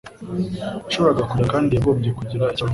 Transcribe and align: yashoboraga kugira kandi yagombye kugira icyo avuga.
yashoboraga 0.85 1.27
kugira 1.29 1.51
kandi 1.53 1.71
yagombye 1.73 2.09
kugira 2.19 2.43
icyo 2.53 2.61
avuga. 2.63 2.69